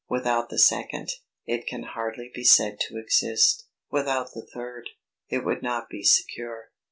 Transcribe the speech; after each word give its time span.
Without 0.09 0.49
the 0.49 0.57
second, 0.57 1.09
it 1.45 1.67
can 1.67 1.83
hardly 1.83 2.31
be 2.33 2.43
said 2.43 2.79
to 2.87 2.97
exist. 2.97 3.67
Without 3.91 4.31
the 4.33 4.43
third, 4.51 4.89
it 5.29 5.45
would 5.45 5.61
not 5.61 5.89
be 5.91 6.01
secure. 6.01 6.71